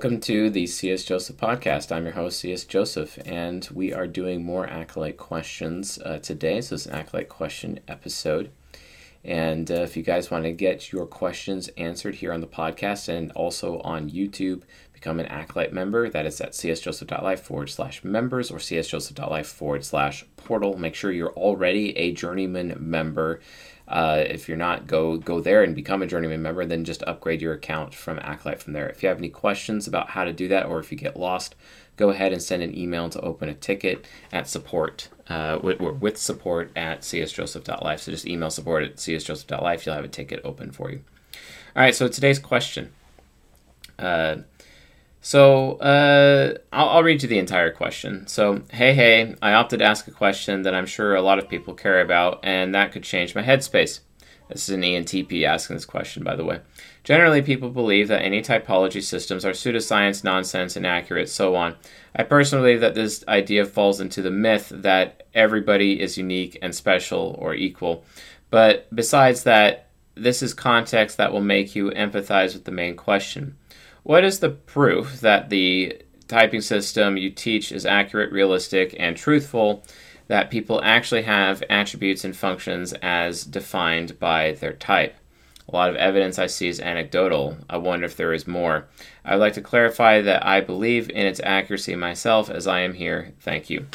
Welcome 0.00 0.20
to 0.20 0.48
the 0.48 0.66
C.S. 0.66 1.04
Joseph 1.04 1.36
podcast. 1.36 1.92
I'm 1.94 2.04
your 2.04 2.14
host, 2.14 2.40
C.S. 2.40 2.64
Joseph, 2.64 3.18
and 3.26 3.68
we 3.70 3.92
are 3.92 4.06
doing 4.06 4.42
more 4.42 4.66
Acolyte 4.66 5.18
questions 5.18 5.98
uh, 5.98 6.18
today. 6.20 6.62
So, 6.62 6.76
it's 6.76 6.86
an 6.86 6.94
Acolyte 6.94 7.28
question 7.28 7.80
episode. 7.86 8.50
And 9.22 9.70
uh, 9.70 9.82
if 9.82 9.98
you 9.98 10.02
guys 10.02 10.30
want 10.30 10.44
to 10.44 10.52
get 10.52 10.90
your 10.90 11.04
questions 11.04 11.68
answered 11.76 12.14
here 12.14 12.32
on 12.32 12.40
the 12.40 12.46
podcast 12.46 13.10
and 13.10 13.30
also 13.32 13.80
on 13.80 14.08
YouTube, 14.08 14.62
become 15.00 15.18
an 15.18 15.26
Acolyte 15.26 15.72
member. 15.72 16.10
That 16.10 16.26
is 16.26 16.40
at 16.40 16.52
csjoseph.life 16.52 17.40
forward 17.40 17.70
slash 17.70 18.04
members 18.04 18.50
or 18.50 18.58
csjoseph.life 18.58 19.46
forward 19.46 19.84
slash 19.84 20.24
portal. 20.36 20.76
Make 20.76 20.94
sure 20.94 21.10
you're 21.10 21.32
already 21.32 21.96
a 21.96 22.12
journeyman 22.12 22.76
member. 22.78 23.40
Uh, 23.88 24.22
if 24.28 24.46
you're 24.46 24.58
not, 24.58 24.86
go 24.86 25.16
go 25.16 25.40
there 25.40 25.64
and 25.64 25.74
become 25.74 26.02
a 26.02 26.06
journeyman 26.06 26.42
member. 26.42 26.66
Then 26.66 26.84
just 26.84 27.02
upgrade 27.04 27.40
your 27.40 27.54
account 27.54 27.94
from 27.94 28.18
Acolyte 28.18 28.62
from 28.62 28.74
there. 28.74 28.88
If 28.88 29.02
you 29.02 29.08
have 29.08 29.18
any 29.18 29.30
questions 29.30 29.88
about 29.88 30.10
how 30.10 30.24
to 30.24 30.32
do 30.32 30.48
that, 30.48 30.66
or 30.66 30.78
if 30.78 30.92
you 30.92 30.98
get 30.98 31.16
lost, 31.16 31.54
go 31.96 32.10
ahead 32.10 32.32
and 32.32 32.42
send 32.42 32.62
an 32.62 32.76
email 32.76 33.08
to 33.08 33.20
open 33.22 33.48
a 33.48 33.54
ticket 33.54 34.06
at 34.32 34.48
support 34.48 35.08
uh, 35.28 35.58
with, 35.62 35.80
with 35.80 36.18
support 36.18 36.70
at 36.76 37.00
csjoseph.life. 37.00 38.00
So 38.00 38.12
just 38.12 38.26
email 38.26 38.50
support 38.50 38.84
at 38.84 38.96
csjoseph.life. 38.96 39.86
You'll 39.86 39.94
have 39.94 40.04
a 40.04 40.08
ticket 40.08 40.42
open 40.44 40.70
for 40.70 40.90
you. 40.90 41.02
All 41.74 41.82
right. 41.82 41.94
So 41.94 42.06
today's 42.06 42.38
question. 42.38 42.92
Uh, 43.98 44.36
so 45.20 45.72
uh, 45.78 46.54
I'll, 46.72 46.88
I'll, 46.88 47.02
read 47.02 47.22
you 47.22 47.28
the 47.28 47.38
entire 47.38 47.70
question. 47.70 48.26
So, 48.26 48.62
hey, 48.72 48.94
hey, 48.94 49.34
I 49.42 49.52
opted 49.52 49.80
to 49.80 49.84
ask 49.84 50.08
a 50.08 50.12
question 50.12 50.62
that 50.62 50.74
I'm 50.74 50.86
sure 50.86 51.14
a 51.14 51.22
lot 51.22 51.38
of 51.38 51.48
people 51.48 51.74
care 51.74 52.00
about, 52.00 52.40
and 52.42 52.74
that 52.74 52.92
could 52.92 53.02
change 53.02 53.34
my 53.34 53.42
headspace. 53.42 54.00
This 54.48 54.68
is 54.68 54.74
an 54.74 54.82
ENTP 54.82 55.44
asking 55.44 55.76
this 55.76 55.84
question, 55.84 56.24
by 56.24 56.34
the 56.34 56.44
way. 56.44 56.60
Generally, 57.04 57.42
people 57.42 57.70
believe 57.70 58.08
that 58.08 58.22
any 58.22 58.42
typology 58.42 59.02
systems 59.02 59.44
are 59.44 59.52
pseudoscience, 59.52 60.24
nonsense, 60.24 60.76
inaccurate, 60.76 61.28
so 61.28 61.54
on. 61.54 61.76
I 62.16 62.24
personally 62.24 62.64
believe 62.64 62.80
that 62.80 62.94
this 62.94 63.24
idea 63.28 63.64
falls 63.64 64.00
into 64.00 64.22
the 64.22 64.30
myth 64.30 64.72
that 64.74 65.26
everybody 65.34 66.00
is 66.00 66.18
unique 66.18 66.58
and 66.60 66.74
special 66.74 67.36
or 67.38 67.54
equal. 67.54 68.04
But 68.50 68.92
besides 68.94 69.44
that, 69.44 69.88
this 70.14 70.42
is 70.42 70.52
context 70.52 71.16
that 71.16 71.32
will 71.32 71.40
make 71.40 71.76
you 71.76 71.90
empathize 71.90 72.54
with 72.54 72.64
the 72.64 72.72
main 72.72 72.96
question. 72.96 73.56
What 74.02 74.24
is 74.24 74.40
the 74.40 74.50
proof 74.50 75.20
that 75.20 75.50
the 75.50 76.00
typing 76.28 76.60
system 76.60 77.16
you 77.16 77.30
teach 77.30 77.72
is 77.72 77.84
accurate, 77.84 78.32
realistic, 78.32 78.94
and 78.98 79.16
truthful? 79.16 79.84
That 80.28 80.50
people 80.50 80.80
actually 80.84 81.22
have 81.22 81.62
attributes 81.68 82.24
and 82.24 82.36
functions 82.36 82.92
as 83.02 83.44
defined 83.44 84.18
by 84.18 84.52
their 84.52 84.72
type. 84.72 85.16
A 85.68 85.76
lot 85.76 85.90
of 85.90 85.96
evidence 85.96 86.38
I 86.38 86.46
see 86.46 86.68
is 86.68 86.80
anecdotal. 86.80 87.56
I 87.68 87.76
wonder 87.76 88.06
if 88.06 88.16
there 88.16 88.32
is 88.32 88.46
more. 88.46 88.86
I 89.24 89.34
would 89.34 89.40
like 89.40 89.54
to 89.54 89.60
clarify 89.60 90.20
that 90.20 90.44
I 90.44 90.60
believe 90.60 91.10
in 91.10 91.26
its 91.26 91.40
accuracy 91.44 91.94
myself 91.94 92.50
as 92.50 92.66
I 92.66 92.80
am 92.80 92.94
here. 92.94 93.32
Thank 93.40 93.70
you. 93.70 93.86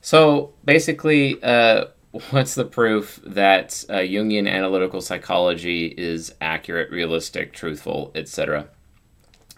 So 0.00 0.54
basically, 0.64 1.42
uh, 1.42 1.86
what's 2.30 2.54
the 2.54 2.64
proof 2.64 3.20
that 3.24 3.84
uh, 3.88 3.94
Jungian 3.98 4.48
analytical 4.48 5.00
psychology 5.00 5.86
is 5.86 6.34
accurate, 6.40 6.90
realistic, 6.90 7.52
truthful, 7.52 8.10
etc.? 8.14 8.68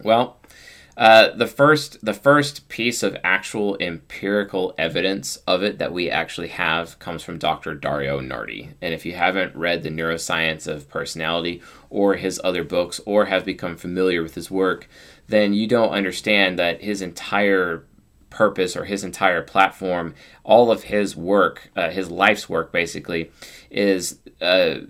Well, 0.02 0.38
uh, 0.96 1.30
the 1.34 1.46
first 1.46 2.04
the 2.04 2.12
first 2.12 2.68
piece 2.68 3.02
of 3.02 3.16
actual 3.24 3.76
empirical 3.80 4.74
evidence 4.76 5.36
of 5.46 5.62
it 5.62 5.78
that 5.78 5.92
we 5.92 6.10
actually 6.10 6.48
have 6.48 6.98
comes 6.98 7.22
from 7.22 7.38
Dr. 7.38 7.74
Dario 7.74 8.20
Nardi. 8.20 8.70
And 8.82 8.92
if 8.92 9.06
you 9.06 9.14
haven't 9.14 9.56
read 9.56 9.82
the 9.82 9.88
Neuroscience 9.88 10.66
of 10.66 10.90
Personality 10.90 11.62
or 11.88 12.16
his 12.16 12.40
other 12.44 12.64
books 12.64 13.00
or 13.06 13.26
have 13.26 13.44
become 13.44 13.76
familiar 13.76 14.22
with 14.22 14.34
his 14.34 14.50
work, 14.50 14.88
then 15.28 15.54
you 15.54 15.66
don't 15.66 15.92
understand 15.92 16.58
that 16.58 16.82
his 16.82 17.00
entire 17.00 17.86
purpose 18.28 18.76
or 18.76 18.84
his 18.84 19.02
entire 19.02 19.42
platform, 19.42 20.14
all 20.44 20.70
of 20.70 20.84
his 20.84 21.16
work, 21.16 21.70
uh, 21.76 21.90
his 21.90 22.10
life's 22.10 22.48
work 22.48 22.72
basically, 22.72 23.30
is 23.70 24.18
uh, 24.40 24.80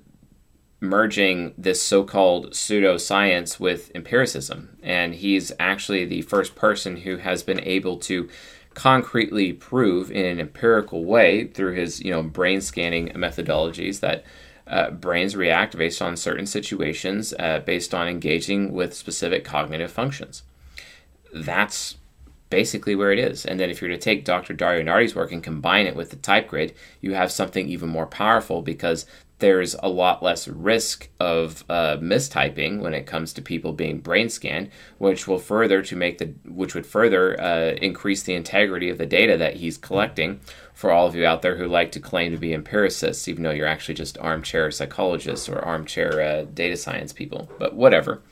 merging 0.80 1.52
this 1.58 1.82
so-called 1.82 2.50
pseudoscience 2.52 3.60
with 3.60 3.90
empiricism 3.94 4.76
and 4.82 5.14
he's 5.14 5.52
actually 5.58 6.04
the 6.04 6.22
first 6.22 6.54
person 6.54 6.98
who 6.98 7.16
has 7.18 7.42
been 7.42 7.60
able 7.60 7.98
to 7.98 8.28
concretely 8.72 9.52
prove 9.52 10.10
in 10.10 10.24
an 10.24 10.40
empirical 10.40 11.04
way 11.04 11.46
through 11.48 11.74
his 11.74 12.00
you 12.00 12.10
know 12.10 12.22
brain 12.22 12.60
scanning 12.60 13.08
methodologies 13.08 14.00
that 14.00 14.24
uh, 14.66 14.90
brains 14.90 15.34
react 15.34 15.76
based 15.76 16.00
on 16.00 16.16
certain 16.16 16.46
situations 16.46 17.34
uh, 17.38 17.58
based 17.58 17.92
on 17.92 18.08
engaging 18.08 18.72
with 18.72 18.94
specific 18.94 19.44
cognitive 19.44 19.90
functions 19.90 20.44
that's 21.34 21.96
basically 22.50 22.96
where 22.96 23.12
it 23.12 23.18
is. 23.18 23.46
And 23.46 23.58
then 23.58 23.70
if 23.70 23.80
you're 23.80 23.90
to 23.90 23.96
take 23.96 24.24
Dr. 24.24 24.52
Dario 24.52 24.84
Nardi's 24.84 25.14
work 25.14 25.32
and 25.32 25.42
combine 25.42 25.86
it 25.86 25.96
with 25.96 26.10
the 26.10 26.16
type 26.16 26.48
grid, 26.48 26.74
you 27.00 27.14
have 27.14 27.32
something 27.32 27.68
even 27.68 27.88
more 27.88 28.06
powerful 28.06 28.60
because 28.60 29.06
there's 29.40 29.74
a 29.82 29.88
lot 29.88 30.22
less 30.22 30.46
risk 30.46 31.08
of 31.18 31.64
uh, 31.68 31.96
mistyping 31.96 32.80
when 32.80 32.94
it 32.94 33.06
comes 33.06 33.32
to 33.32 33.42
people 33.42 33.72
being 33.72 33.98
brain 33.98 34.28
scanned, 34.28 34.70
which 34.98 35.26
will 35.26 35.38
further 35.38 35.82
to 35.82 35.96
make 35.96 36.18
the 36.18 36.26
which 36.44 36.74
would 36.74 36.86
further 36.86 37.40
uh, 37.40 37.72
increase 37.82 38.22
the 38.22 38.34
integrity 38.34 38.88
of 38.88 38.98
the 38.98 39.06
data 39.06 39.36
that 39.36 39.56
he's 39.56 39.76
collecting. 39.76 40.40
For 40.74 40.90
all 40.90 41.06
of 41.06 41.14
you 41.14 41.26
out 41.26 41.42
there 41.42 41.56
who 41.56 41.66
like 41.66 41.92
to 41.92 42.00
claim 42.00 42.32
to 42.32 42.38
be 42.38 42.54
empiricists, 42.54 43.28
even 43.28 43.42
though 43.42 43.50
you're 43.50 43.66
actually 43.66 43.94
just 43.94 44.16
armchair 44.18 44.70
psychologists 44.70 45.48
or 45.48 45.58
armchair 45.58 46.20
uh, 46.20 46.44
data 46.44 46.76
science 46.76 47.12
people, 47.12 47.50
but 47.58 47.74
whatever, 47.74 48.22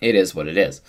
it 0.00 0.16
is 0.16 0.34
what 0.34 0.48
it 0.48 0.56
is. 0.56 0.80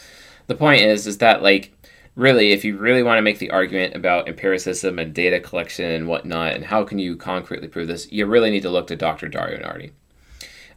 The 0.48 0.56
point 0.56 0.82
is, 0.82 1.06
is 1.06 1.20
that 1.20 1.44
like 1.44 1.72
really, 2.16 2.52
if 2.52 2.66
you 2.66 2.78
really 2.78 3.04
want 3.04 3.18
to 3.18 3.22
make 3.22 3.40
the 3.40 3.52
argument 3.52 3.96
about 3.96 4.28
empiricism 4.28 5.00
and 5.00 5.14
data 5.14 5.40
collection 5.40 5.90
and 5.90 6.08
whatnot, 6.08 6.54
and 6.54 6.66
how 6.66 6.84
can 6.84 7.00
you 7.00 7.16
concretely 7.16 7.68
prove 7.68 7.88
this, 7.88 8.12
you 8.12 8.26
really 8.26 8.52
need 8.52 8.64
to 8.64 8.70
look 8.70 8.88
to 8.88 8.96
Dr. 8.96 9.28
Dario 9.28 9.60
Nardi. 9.60 9.92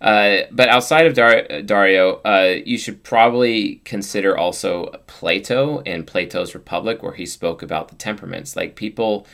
Uh, 0.00 0.42
but 0.50 0.68
outside 0.68 1.06
of 1.06 1.14
Dar- 1.14 1.62
Dario, 1.62 2.16
uh, 2.24 2.56
you 2.64 2.76
should 2.76 3.02
probably 3.02 3.76
consider 3.84 4.36
also 4.36 4.86
Plato 5.06 5.80
and 5.86 6.06
Plato's 6.06 6.54
Republic, 6.54 7.02
where 7.02 7.14
he 7.14 7.24
spoke 7.24 7.62
about 7.62 7.88
the 7.88 7.94
temperaments. 7.94 8.54
Like 8.54 8.76
people 8.76 9.26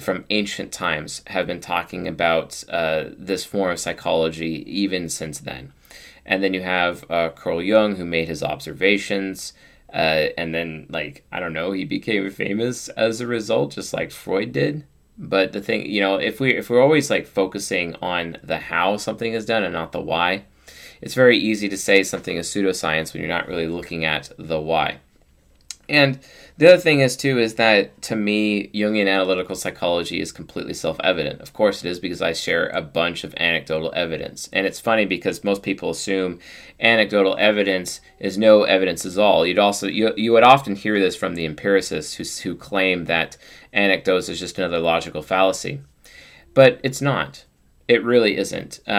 from 0.00 0.24
ancient 0.30 0.72
times 0.72 1.22
have 1.28 1.46
been 1.46 1.60
talking 1.60 2.08
about 2.08 2.64
uh, 2.68 3.04
this 3.16 3.44
form 3.44 3.70
of 3.70 3.80
psychology 3.80 4.64
even 4.66 5.08
since 5.08 5.38
then. 5.38 5.72
And 6.24 6.42
then 6.42 6.52
you 6.52 6.62
have 6.62 7.08
uh, 7.08 7.30
Carl 7.30 7.62
Jung, 7.62 7.96
who 7.96 8.04
made 8.04 8.28
his 8.28 8.42
observations. 8.42 9.52
Uh, 9.92 10.28
and 10.36 10.54
then, 10.54 10.86
like, 10.90 11.24
I 11.30 11.40
don't 11.40 11.52
know, 11.52 11.72
he 11.72 11.84
became 11.84 12.28
famous 12.30 12.88
as 12.90 13.20
a 13.20 13.26
result, 13.26 13.72
just 13.72 13.92
like 13.92 14.10
Freud 14.10 14.52
did. 14.52 14.84
But 15.18 15.52
the 15.52 15.60
thing, 15.60 15.86
you 15.86 16.00
know, 16.00 16.16
if 16.16 16.40
we 16.40 16.54
if 16.54 16.68
we're 16.68 16.82
always 16.82 17.08
like 17.08 17.26
focusing 17.26 17.94
on 18.02 18.36
the 18.42 18.58
how 18.58 18.98
something 18.98 19.32
is 19.32 19.46
done 19.46 19.62
and 19.62 19.72
not 19.72 19.92
the 19.92 20.00
why, 20.00 20.44
it's 21.00 21.14
very 21.14 21.38
easy 21.38 21.68
to 21.68 21.76
say 21.76 22.02
something 22.02 22.36
is 22.36 22.48
pseudoscience 22.48 23.12
when 23.12 23.22
you're 23.22 23.28
not 23.28 23.48
really 23.48 23.68
looking 23.68 24.04
at 24.04 24.30
the 24.38 24.60
why. 24.60 24.98
And 25.88 26.18
the 26.58 26.68
other 26.68 26.80
thing 26.80 27.00
is 27.00 27.16
too 27.16 27.38
is 27.38 27.54
that 27.54 28.00
to 28.02 28.16
me, 28.16 28.68
Jungian 28.68 29.08
analytical 29.08 29.56
psychology 29.56 30.20
is 30.20 30.32
completely 30.32 30.74
self-evident. 30.74 31.40
Of 31.40 31.52
course, 31.52 31.84
it 31.84 31.88
is 31.88 32.00
because 32.00 32.20
I 32.20 32.32
share 32.32 32.68
a 32.68 32.82
bunch 32.82 33.24
of 33.24 33.34
anecdotal 33.36 33.92
evidence, 33.94 34.48
and 34.52 34.66
it's 34.66 34.80
funny 34.80 35.06
because 35.06 35.44
most 35.44 35.62
people 35.62 35.90
assume 35.90 36.38
anecdotal 36.80 37.36
evidence 37.38 38.00
is 38.18 38.36
no 38.36 38.64
evidence 38.64 39.06
at 39.06 39.18
all. 39.18 39.46
You'd 39.46 39.58
also 39.58 39.86
you, 39.86 40.12
you 40.16 40.32
would 40.32 40.42
often 40.42 40.76
hear 40.76 40.98
this 41.00 41.16
from 41.16 41.34
the 41.34 41.44
empiricists 41.44 42.14
who 42.14 42.24
who 42.48 42.56
claim 42.56 43.06
that 43.06 43.36
anecdotes 43.72 44.28
is 44.28 44.38
just 44.38 44.58
another 44.58 44.78
logical 44.78 45.22
fallacy, 45.22 45.80
but 46.52 46.80
it's 46.82 47.00
not. 47.00 47.45
It 47.88 48.02
really 48.02 48.36
isn't, 48.36 48.80
uh, 48.88 48.90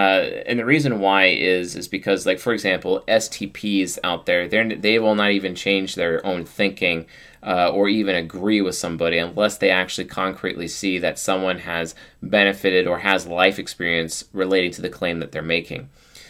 and 0.45 0.57
the 0.57 0.65
reason 0.65 0.99
why 1.01 1.25
is 1.25 1.75
is 1.75 1.89
because, 1.89 2.25
like 2.25 2.39
for 2.39 2.53
example, 2.53 3.03
STPs 3.07 3.99
out 4.01 4.25
there, 4.25 4.47
they 4.47 4.75
they 4.75 4.97
will 4.99 5.15
not 5.15 5.31
even 5.31 5.55
change 5.55 5.95
their 5.95 6.25
own 6.25 6.45
thinking 6.45 7.05
uh, 7.43 7.69
or 7.69 7.89
even 7.89 8.15
agree 8.15 8.61
with 8.61 8.75
somebody 8.75 9.17
unless 9.17 9.57
they 9.57 9.69
actually 9.69 10.05
concretely 10.05 10.69
see 10.69 10.99
that 10.99 11.19
someone 11.19 11.59
has 11.59 11.95
benefited 12.21 12.87
or 12.87 12.99
has 12.99 13.27
life 13.27 13.59
experience 13.59 14.23
relating 14.31 14.71
to 14.71 14.81
the 14.81 14.89
claim 14.89 15.19
that 15.19 15.33
they're 15.33 15.41
making. 15.41 15.89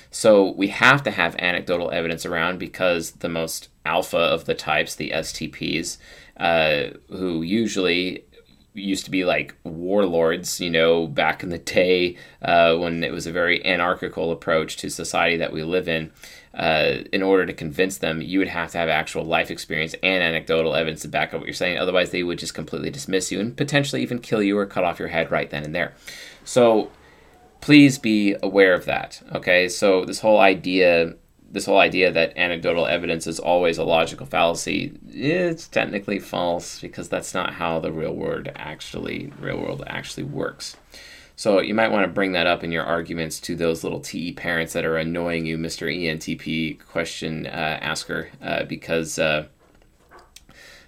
So 0.10 0.52
we 0.52 0.70
have 0.70 1.04
to 1.04 1.12
have 1.12 1.36
anecdotal 1.38 1.92
evidence 1.92 2.26
around 2.26 2.58
because 2.60 3.12
the 3.12 3.30
most 3.30 3.70
alpha 3.86 4.18
of 4.18 4.46
the 4.46 4.56
types, 4.56 4.96
the 4.96 5.12
STPs, 5.12 5.98
uh, 6.38 6.98
who 7.10 7.42
usually 7.42 8.24
used 8.78 9.06
to 9.06 9.12
be 9.12 9.26
like 9.26 9.56
warlords, 9.64 10.60
you 10.60 10.70
know, 10.70 11.08
back 11.08 11.44
in 11.44 11.50
the 11.50 11.58
day 11.58 12.18
uh, 12.42 12.76
when 12.76 13.04
it 13.04 13.12
was 13.12 13.28
a 13.28 13.32
very 13.32 13.64
anarchical 13.66 14.32
approach 14.32 14.78
to 14.78 14.90
society 14.90 15.38
that 15.38 15.52
we 15.52 15.64
live 15.64 15.88
in. 15.88 16.12
Uh, 16.54 17.04
in 17.14 17.22
order 17.22 17.46
to 17.46 17.54
convince 17.54 18.00
them, 18.00 18.20
you 18.20 18.40
would 18.40 18.48
have 18.48 18.72
to 18.72 18.80
have 18.80 18.90
actual 18.90 19.24
life 19.24 19.52
experience 19.52 19.94
and 20.02 20.24
anecdotal 20.24 20.74
evidence 20.74 21.02
to 21.04 21.08
back 21.08 21.34
up 21.34 21.40
what 21.40 21.46
you're 21.46 21.54
saying. 21.54 21.78
Otherwise, 21.78 22.10
they 22.10 22.24
would 22.24 22.40
just 22.40 22.56
completely 22.56 22.90
dismiss 22.90 23.32
you 23.32 23.40
and 23.40 23.56
potentially 23.56 24.02
even 24.02 24.18
kill 24.18 24.42
you 24.42 24.58
or 24.58 24.66
cut 24.66 24.84
off 24.84 24.98
your 24.98 25.10
head 25.10 25.30
right 25.30 25.52
then 25.52 25.64
and 25.64 25.76
there. 25.76 25.94
So, 26.44 26.90
please 27.62 28.00
be 28.00 28.36
aware 28.42 28.74
of 28.74 28.86
that. 28.86 29.22
Okay, 29.36 29.68
so 29.68 30.04
this 30.06 30.22
whole 30.22 30.40
idea 30.40 31.14
this 31.50 31.66
whole 31.66 31.80
idea 31.80 32.12
that 32.12 32.38
anecdotal 32.38 32.86
evidence 32.86 33.26
is 33.26 33.40
always 33.40 33.78
a 33.78 33.84
logical 33.84 34.26
fallacy, 34.26 34.98
it's 35.08 35.68
technically 35.68 36.20
false 36.20 36.82
because 36.82 37.08
that's 37.10 37.34
not 37.34 37.54
how 37.54 37.80
the 37.80 37.92
real 37.92 38.14
world 38.14 38.50
actually 38.56 39.32
real 39.40 39.58
world 39.58 39.84
actually 39.88 40.24
works. 40.24 40.76
So 41.36 41.62
you 41.62 41.76
might 41.76 41.92
want 41.92 42.04
to 42.04 42.12
bring 42.12 42.32
that 42.32 42.48
up 42.48 42.64
in 42.64 42.72
your 42.72 42.84
arguments 42.84 43.40
to 43.42 43.56
those 43.56 43.84
little 43.84 44.00
TE 44.00 44.34
parents 44.34 44.74
that 44.74 44.86
are 44.86 44.98
annoying 44.98 45.46
you, 45.46 45.58
Mr. 45.58 45.88
ENTP 45.88 46.80
question 46.88 47.46
uh, 47.46 47.78
asker, 47.80 48.30
uh, 48.42 48.64
because 48.64 49.20
uh, 49.20 49.46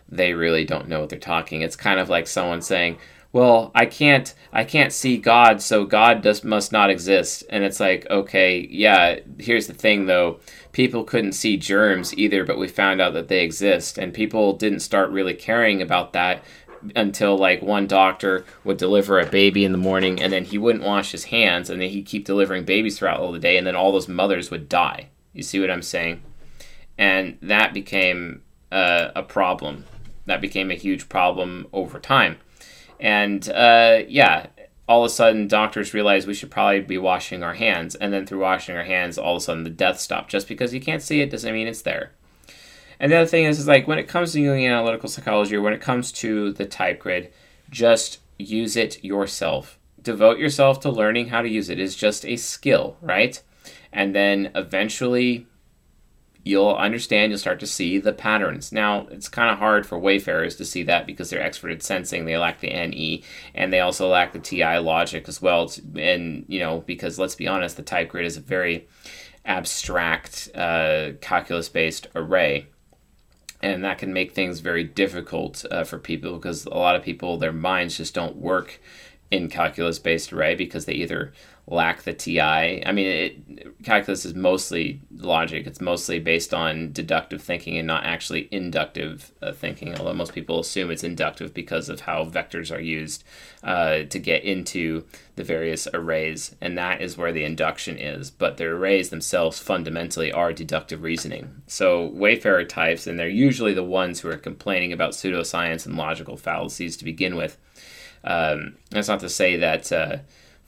they 0.09 0.33
really 0.33 0.65
don't 0.65 0.87
know 0.87 1.01
what 1.01 1.09
they're 1.09 1.19
talking. 1.19 1.61
It's 1.61 1.75
kind 1.75 1.99
of 1.99 2.09
like 2.09 2.25
someone 2.25 2.63
saying, 2.63 2.97
well 3.31 3.71
i 3.75 3.85
can't 3.85 4.33
i 4.51 4.63
can't 4.63 4.91
see 4.91 5.17
god 5.17 5.61
so 5.61 5.85
god 5.85 6.21
does 6.21 6.43
must 6.43 6.71
not 6.71 6.89
exist. 6.89 7.43
And 7.49 7.63
it's 7.63 7.79
like 7.79 8.09
okay 8.09 8.67
yeah 8.69 9.19
here's 9.37 9.67
the 9.67 9.73
thing 9.73 10.05
though. 10.05 10.39
People 10.71 11.03
couldn't 11.03 11.33
see 11.33 11.57
germs 11.57 12.15
either 12.17 12.43
but 12.43 12.57
we 12.57 12.67
found 12.67 13.01
out 13.01 13.13
that 13.13 13.27
they 13.27 13.43
exist. 13.43 13.97
And 13.97 14.13
people 14.13 14.53
didn't 14.53 14.79
start 14.79 15.11
really 15.11 15.33
caring 15.33 15.81
about 15.81 16.13
that 16.13 16.43
until 16.95 17.37
like 17.37 17.61
one 17.61 17.87
doctor 17.87 18.45
would 18.63 18.77
deliver 18.77 19.19
a 19.19 19.25
baby 19.25 19.65
in 19.65 19.73
the 19.73 19.77
morning 19.77 20.21
and 20.21 20.31
then 20.31 20.45
he 20.45 20.57
wouldn't 20.57 20.85
wash 20.85 21.11
his 21.11 21.25
hands 21.25 21.69
and 21.69 21.81
then 21.81 21.89
he'd 21.89 22.05
keep 22.05 22.25
delivering 22.25 22.63
babies 22.63 22.97
throughout 22.97 23.19
all 23.19 23.33
the 23.33 23.39
day 23.39 23.57
and 23.57 23.67
then 23.67 23.75
all 23.75 23.91
those 23.91 24.07
mothers 24.07 24.49
would 24.49 24.69
die. 24.69 25.09
You 25.33 25.43
see 25.43 25.59
what 25.59 25.71
i'm 25.71 25.81
saying? 25.81 26.21
And 26.97 27.37
that 27.41 27.73
became 27.73 28.41
uh, 28.71 29.09
a 29.15 29.23
problem. 29.23 29.85
That 30.25 30.41
became 30.41 30.69
a 30.71 30.75
huge 30.75 31.09
problem 31.09 31.67
over 31.73 31.99
time 31.99 32.37
and 32.99 33.47
uh, 33.49 33.99
yeah, 34.07 34.47
all 34.87 35.03
of 35.03 35.11
a 35.11 35.13
sudden 35.13 35.47
doctors 35.47 35.93
realize 35.93 36.25
we 36.25 36.33
should 36.33 36.51
probably 36.51 36.81
be 36.81 36.97
washing 36.97 37.43
our 37.43 37.53
hands. 37.53 37.93
And 37.95 38.11
then 38.11 38.25
through 38.25 38.39
washing 38.39 38.75
our 38.75 38.83
hands, 38.83 39.17
all 39.17 39.35
of 39.35 39.41
a 39.41 39.45
sudden 39.45 39.63
the 39.63 39.69
death 39.69 39.99
stopped. 39.99 40.31
Just 40.31 40.47
because 40.47 40.73
you 40.73 40.81
can't 40.81 41.03
see 41.03 41.21
it 41.21 41.29
doesn't 41.29 41.53
mean 41.53 41.67
it's 41.67 41.83
there. 41.83 42.11
And 42.99 43.11
the 43.11 43.17
other 43.17 43.27
thing 43.27 43.45
is, 43.45 43.59
is 43.59 43.67
like 43.67 43.87
when 43.87 43.99
it 43.99 44.07
comes 44.07 44.33
to 44.33 44.39
Jungian 44.39 44.71
analytical 44.71 45.07
psychology 45.07 45.55
or 45.55 45.61
when 45.61 45.73
it 45.73 45.81
comes 45.81 46.11
to 46.13 46.51
the 46.53 46.65
type 46.65 46.99
grid, 46.99 47.31
just 47.69 48.17
use 48.39 48.75
it 48.75 49.03
yourself. 49.03 49.77
Devote 50.01 50.39
yourself 50.39 50.79
to 50.81 50.89
learning 50.89 51.27
how 51.27 51.41
to 51.41 51.49
use 51.49 51.69
it. 51.69 51.79
It's 51.79 51.95
just 51.95 52.25
a 52.25 52.35
skill, 52.35 52.97
right? 52.99 53.41
And 53.93 54.15
then 54.15 54.51
eventually 54.55 55.45
you'll 56.43 56.75
understand, 56.75 57.31
you'll 57.31 57.39
start 57.39 57.59
to 57.59 57.67
see 57.67 57.97
the 57.97 58.13
patterns. 58.13 58.71
Now, 58.71 59.07
it's 59.11 59.27
kind 59.27 59.51
of 59.51 59.59
hard 59.59 59.85
for 59.85 59.99
wayfarers 59.99 60.55
to 60.57 60.65
see 60.65 60.83
that 60.83 61.05
because 61.05 61.29
they're 61.29 61.41
expert 61.41 61.71
at 61.71 61.83
sensing. 61.83 62.25
They 62.25 62.37
lack 62.37 62.59
the 62.59 62.69
NE, 62.69 63.23
and 63.53 63.73
they 63.73 63.79
also 63.81 64.07
lack 64.07 64.33
the 64.33 64.39
TI 64.39 64.77
logic 64.77 65.27
as 65.27 65.41
well. 65.41 65.71
And, 65.95 66.45
you 66.47 66.59
know, 66.59 66.81
because 66.85 67.19
let's 67.19 67.35
be 67.35 67.47
honest, 67.47 67.77
the 67.77 67.83
type 67.83 68.09
grid 68.09 68.25
is 68.25 68.37
a 68.37 68.41
very 68.41 68.87
abstract 69.45 70.49
uh, 70.55 71.11
calculus 71.21 71.69
based 71.69 72.07
array. 72.15 72.67
And 73.61 73.83
that 73.83 73.97
can 73.97 74.13
make 74.13 74.31
things 74.31 74.61
very 74.61 74.85
difficult 74.85 75.65
uh, 75.69 75.83
for 75.83 75.99
people 75.99 76.33
because 76.33 76.65
a 76.65 76.77
lot 76.77 76.95
of 76.95 77.03
people, 77.03 77.37
their 77.37 77.51
minds 77.51 77.97
just 77.97 78.13
don't 78.13 78.37
work 78.37 78.79
in 79.31 79.49
calculus 79.49 79.99
based 79.99 80.33
array 80.33 80.55
because 80.55 80.85
they 80.85 80.93
either 80.93 81.33
lack 81.69 82.01
the 82.01 82.13
TI. 82.13 82.83
I 82.83 82.91
mean, 82.91 83.07
it, 83.07 83.83
calculus 83.83 84.25
is 84.25 84.33
mostly 84.33 85.01
logic. 85.17 85.67
It's 85.67 85.79
mostly 85.79 86.19
based 86.19 86.51
on 86.53 86.91
deductive 86.91 87.43
thinking 87.43 87.77
and 87.77 87.85
not 87.85 88.05
actually 88.05 88.47
inductive 88.51 89.31
uh, 89.41 89.51
thinking. 89.51 89.95
Although 89.95 90.15
most 90.15 90.33
people 90.33 90.59
assume 90.59 90.89
it's 90.89 91.03
inductive 91.03 91.53
because 91.53 91.87
of 91.87 92.01
how 92.01 92.25
vectors 92.25 92.75
are 92.75 92.81
used 92.81 93.23
uh, 93.63 94.03
to 94.03 94.19
get 94.19 94.43
into 94.43 95.05
the 95.35 95.43
various 95.43 95.87
arrays, 95.93 96.55
and 96.59 96.77
that 96.77 97.01
is 97.01 97.17
where 97.17 97.31
the 97.31 97.43
induction 97.43 97.97
is. 97.97 98.31
But 98.31 98.57
the 98.57 98.65
arrays 98.65 99.09
themselves 99.09 99.59
fundamentally 99.59 100.31
are 100.31 100.51
deductive 100.51 101.03
reasoning. 101.03 101.61
So 101.67 102.07
Wayfarer 102.07 102.65
types, 102.65 103.05
and 103.05 103.19
they're 103.19 103.29
usually 103.29 103.73
the 103.73 103.83
ones 103.83 104.19
who 104.19 104.29
are 104.29 104.37
complaining 104.37 104.91
about 104.91 105.11
pseudoscience 105.11 105.85
and 105.85 105.95
logical 105.95 106.35
fallacies 106.35 106.97
to 106.97 107.05
begin 107.05 107.35
with. 107.35 107.57
Um, 108.23 108.75
that's 108.91 109.07
not 109.07 109.19
to 109.21 109.29
say 109.29 109.57
that. 109.57 109.91
Uh, 109.91 110.17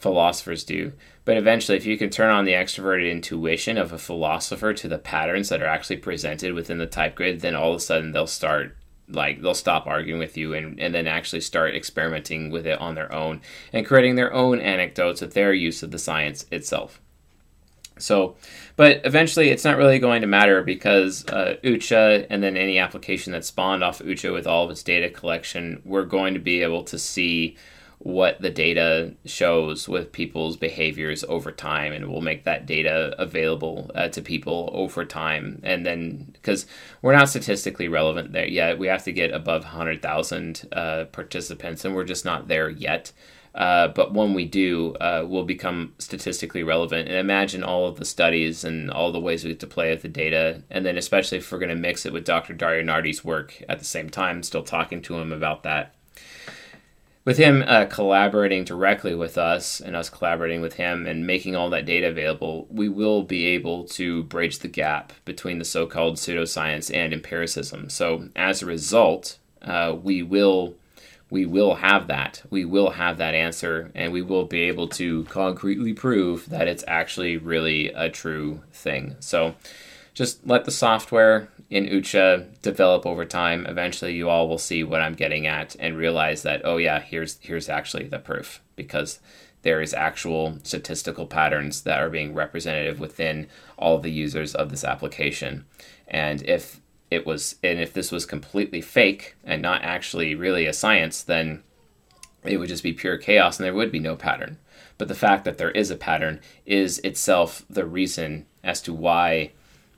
philosophers 0.02 0.64
do. 0.64 0.94
But 1.24 1.38
eventually, 1.38 1.78
if 1.78 1.86
you 1.86 1.98
can 1.98 2.10
turn 2.10 2.32
on 2.32 2.46
the 2.46 2.54
extroverted 2.54 3.10
intuition 3.10 3.78
of 3.78 3.94
a 3.94 4.00
philosopher 4.00 4.74
to 4.74 4.88
the 4.88 4.98
patterns 4.98 5.50
that 5.50 5.62
are 5.62 5.68
actually 5.68 5.98
presented 5.98 6.54
within 6.54 6.80
the 6.80 6.88
type 6.88 7.16
grid, 7.16 7.42
then 7.42 7.56
all 7.56 7.72
of 7.72 7.78
a 7.78 7.80
sudden 7.80 8.12
they'll 8.12 8.28
start 8.28 8.76
like 9.08 9.42
they'll 9.42 9.54
stop 9.54 9.88
arguing 9.88 10.20
with 10.20 10.38
you 10.38 10.54
and, 10.54 10.80
and 10.80 10.96
then 10.96 11.06
actually 11.06 11.42
start 11.42 11.76
experimenting 11.76 12.50
with 12.50 12.66
it 12.66 12.80
on 12.80 12.96
their 12.96 13.14
own 13.14 13.42
and 13.74 13.86
creating 13.86 14.16
their 14.16 14.34
own 14.34 14.60
anecdotes 14.60 15.22
with 15.22 15.34
their 15.34 15.54
use 15.54 15.84
of 15.84 15.92
the 15.92 16.00
science 16.00 16.46
itself. 16.52 17.00
So, 18.02 18.36
but 18.76 19.02
eventually 19.06 19.50
it's 19.50 19.64
not 19.64 19.78
really 19.78 20.00
going 20.00 20.22
to 20.22 20.28
matter 20.28 20.64
because 20.64 21.26
uh, 21.28 21.56
UCHA 21.64 22.28
and 22.30 22.42
then 22.42 22.58
any 22.58 22.78
application 22.78 23.34
that 23.34 23.46
spawned 23.46 23.84
off 23.84 24.00
UCHA 24.00 24.34
with 24.34 24.48
all 24.48 24.66
of 24.66 24.72
its 24.72 24.84
data 24.84 25.10
collection, 25.10 25.82
we're 25.86 26.06
going 26.06 26.34
to 26.34 26.40
be 26.40 26.62
able 26.62 26.84
to 26.86 26.98
see 26.98 27.58
what 28.04 28.42
the 28.42 28.50
data 28.50 29.14
shows 29.26 29.88
with 29.88 30.12
people's 30.12 30.58
behaviors 30.58 31.24
over 31.26 31.52
time 31.52 31.94
and 31.94 32.12
we'll 32.12 32.22
make 32.22 32.46
that 32.46 32.66
data 32.66 33.14
available 33.20 33.92
uh, 33.94 34.08
to 34.08 34.24
people 34.24 34.72
over 34.74 35.06
time. 35.06 35.60
And 35.64 35.86
then 35.86 36.30
because 36.34 36.66
we're 37.04 37.16
not 37.16 37.30
statistically 37.30 37.88
relevant 37.88 38.32
there 38.32 38.48
yet. 38.48 38.80
We 38.80 38.88
have 38.88 39.04
to 39.04 39.12
get 39.12 39.32
above 39.32 39.64
100000 39.64 40.68
uh, 40.72 41.06
participants 41.12 41.86
and 41.86 41.94
we're 41.94 42.04
just 42.04 42.26
not 42.26 42.48
there 42.48 42.70
yet 42.70 43.12
uh, 43.54 43.90
but 43.90 44.14
when 44.14 44.34
we 44.34 44.46
do, 44.46 44.96
uh, 44.96 45.26
we'll 45.28 45.44
become 45.44 45.94
statistically 45.98 46.64
relevant. 46.64 47.08
And 47.08 47.18
imagine 47.18 47.64
all 47.64 47.88
of 47.88 47.98
the 47.98 48.06
studies 48.06 48.64
and 48.64 48.90
all 48.90 49.12
the 49.12 49.20
ways 49.20 49.44
we 49.44 49.52
get 49.52 49.60
to 49.62 49.68
play 49.68 49.92
with 49.92 50.02
the 50.02 50.08
data. 50.08 50.64
And 50.70 50.86
then, 50.86 50.98
especially 50.98 51.40
if 51.40 51.52
we're 51.52 51.60
going 51.60 51.70
to 51.70 51.76
mix 51.76 52.06
it 52.06 52.14
with 52.14 52.26
Dr. 52.26 52.54
Dario 52.54 52.84
Nardi's 52.84 53.26
work 53.26 53.62
at 53.68 53.80
the 53.80 53.86
same 53.86 54.10
time, 54.10 54.44
still 54.44 54.64
talking 54.64 55.02
to 55.04 55.18
him 55.18 55.34
about 55.34 55.64
that 55.64 55.94
with 57.24 57.38
him 57.38 57.64
uh, 57.68 57.86
collaborating 57.86 58.64
directly 58.64 59.14
with 59.14 59.38
us 59.38 59.80
and 59.80 59.96
us 59.96 60.10
collaborating 60.10 60.62
with 60.62 60.74
him 60.74 61.06
and 61.06 61.28
making 61.28 61.56
all 61.56 61.70
that 61.70 61.86
data 61.86 62.08
available, 62.08 62.68
we 62.70 62.90
will 62.90 63.22
be 63.22 63.46
able 63.46 63.84
to 63.86 64.24
bridge 64.24 64.60
the 64.60 64.68
gap 64.68 65.14
between 65.24 65.60
the 65.60 65.66
so 65.66 65.86
called 65.86 66.16
pseudoscience 66.16 66.94
and 66.94 67.14
empiricism. 67.14 67.90
So, 67.90 68.30
as 68.36 68.62
a 68.62 68.66
result, 68.66 69.38
uh, 69.62 69.96
we 70.02 70.24
will. 70.24 70.76
We 71.32 71.46
will 71.46 71.76
have 71.76 72.08
that. 72.08 72.44
We 72.50 72.66
will 72.66 72.92
have 72.92 73.18
that 73.18 73.34
answer, 73.34 73.90
and 73.96 74.12
we 74.12 74.22
will 74.22 74.46
be 74.46 74.64
able 74.64 74.90
to 74.90 75.24
concretely 75.24 75.94
prove 75.94 76.50
that 76.50 76.68
it's 76.68 76.84
actually 76.88 77.38
really 77.38 77.88
a 77.88 78.10
true 78.10 78.62
thing. 78.74 79.16
So, 79.22 79.56
just 80.14 80.46
let 80.46 80.66
the 80.66 80.72
software 80.72 81.48
in 81.70 81.86
UCHA 81.86 82.62
develop 82.62 83.06
over 83.06 83.24
time. 83.24 83.66
Eventually, 83.66 84.14
you 84.14 84.28
all 84.30 84.50
will 84.50 84.58
see 84.58 84.84
what 84.84 85.00
I'm 85.00 85.14
getting 85.14 85.48
at 85.48 85.74
and 85.80 85.98
realize 85.98 86.44
that 86.44 86.62
oh 86.66 86.76
yeah, 86.76 87.00
here's 87.00 87.40
here's 87.40 87.70
actually 87.70 88.08
the 88.08 88.20
proof 88.20 88.62
because 88.76 89.20
there 89.62 89.82
is 89.82 89.94
actual 89.94 90.58
statistical 90.64 91.28
patterns 91.28 91.84
that 91.84 92.02
are 92.02 92.10
being 92.10 92.34
representative 92.34 93.00
within 93.00 93.48
all 93.78 94.00
the 94.00 94.12
users 94.12 94.54
of 94.54 94.70
this 94.70 94.84
application. 94.84 95.66
And 96.08 96.42
if 96.44 96.81
it 97.12 97.26
was 97.26 97.56
and 97.62 97.80
if 97.80 97.94
this 97.94 98.12
was 98.12 98.26
completely 98.26 98.82
fake 98.82 99.36
and 99.44 99.62
not 99.62 99.84
actually 99.84 100.34
really 100.34 100.66
a 100.66 100.74
science, 100.74 101.22
then 101.22 101.62
it 102.44 102.58
would 102.58 102.70
just 102.70 102.84
be 102.84 102.94
pure 102.94 103.18
chaos 103.18 103.60
and 103.60 103.66
there 103.66 103.74
would 103.74 103.92
be 103.92 104.00
no 104.00 104.16
pattern. 104.16 104.58
But 104.98 105.10
the 105.10 105.16
fact 105.16 105.46
that 105.46 105.58
there 105.58 105.72
is 105.72 105.92
a 105.92 105.96
pattern 105.96 106.40
is 106.66 107.00
itself 107.00 107.66
the 107.70 107.86
reason 107.86 108.46
as 108.64 108.82
to 108.84 108.94
why 108.94 109.52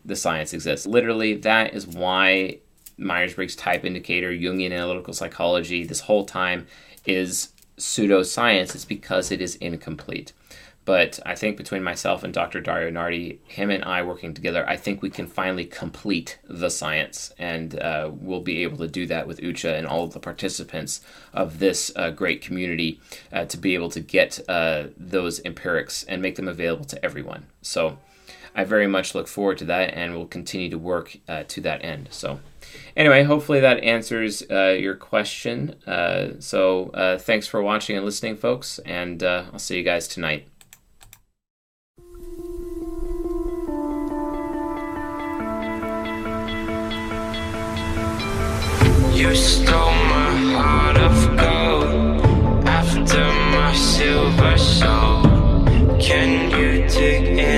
the 0.03 0.15
science 0.15 0.53
exists. 0.53 0.88
Literally, 0.88 1.36
that 1.36 1.74
is 1.74 1.88
why 1.88 2.58
Myers 2.98 3.36
Briggs 3.36 3.55
type 3.55 3.86
indicator, 3.86 4.32
Jungian 4.32 4.74
analytical 4.74 5.13
psychology, 5.13 5.84
this 5.84 6.01
whole 6.01 6.25
time 6.25 6.67
is 7.05 7.50
pseudoscience. 7.77 8.75
It's 8.75 8.86
because 8.86 9.32
it 9.32 9.41
is 9.41 9.55
incomplete. 9.55 10.34
But 10.86 11.20
I 11.25 11.36
think 11.36 11.56
between 11.58 11.84
myself 11.84 12.24
and 12.24 12.34
Dr. 12.34 12.60
Dario 12.60 12.90
Nardi, 12.90 13.40
him 13.46 13.70
and 13.70 13.84
I 13.86 14.04
working 14.04 14.34
together, 14.34 14.68
I 14.68 14.75
think 14.75 15.02
we 15.02 15.10
can 15.10 15.28
finally 15.28 15.66
complete 15.66 16.40
the 16.44 16.70
science. 16.70 17.34
And 17.38 17.80
uh, 17.80 18.12
we'll 18.13 18.42
be 18.42 18.63
able 18.63 18.78
to 18.78 18.88
do 18.88 19.06
that 19.08 19.28
with 19.28 19.40
UCHA 19.40 19.78
and 19.78 19.88
all 19.88 20.04
of 20.04 20.13
the 20.13 20.20
participants 20.20 21.02
of 21.34 21.60
this 21.60 21.92
uh, 21.96 22.10
great 22.10 22.42
community 22.42 23.00
uh, 23.32 23.46
to 23.46 23.58
be 23.58 23.74
able 23.75 23.90
to 23.92 24.02
get 24.02 24.40
uh, 24.50 24.88
those 24.98 25.40
empirics 25.46 26.04
and 26.04 26.22
make 26.22 26.36
them 26.36 26.48
available 26.48 26.86
to 26.86 27.04
everyone. 27.06 27.46
So, 27.62 27.98
I 28.56 28.63
very 28.63 28.88
much 28.88 29.16
look 29.16 29.28
forward 29.28 29.58
to 29.60 29.66
that 29.66 29.94
and 29.94 30.16
will 30.16 30.28
continue 30.28 30.70
to 30.70 30.78
work 30.78 31.18
uh, 31.28 31.44
to 31.48 31.62
that 31.62 31.84
end. 31.84 32.10
So, 32.12 32.40
anyway, 32.96 33.24
hopefully 33.24 33.60
that 33.62 33.84
answers 33.84 34.44
uh, 34.50 34.78
your 34.80 34.96
question. 34.96 35.75
Uh, 35.88 36.40
so, 36.40 36.90
uh, 36.90 37.18
thanks 37.18 37.48
for 37.48 37.62
watching 37.62 37.96
and 37.96 38.06
listening, 38.06 38.38
folks, 38.38 38.80
and 38.80 39.24
uh, 39.24 39.46
I'll 39.52 39.60
see 39.60 39.78
you 39.78 39.84
guys 39.84 40.08
tonight. 40.08 40.48
magic 57.03 57.52